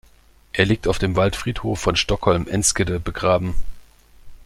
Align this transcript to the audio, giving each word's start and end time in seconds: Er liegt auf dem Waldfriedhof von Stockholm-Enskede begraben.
Er 0.53 0.65
liegt 0.65 0.87
auf 0.87 0.97
dem 0.97 1.15
Waldfriedhof 1.15 1.79
von 1.79 1.95
Stockholm-Enskede 1.95 2.99
begraben. 2.99 3.53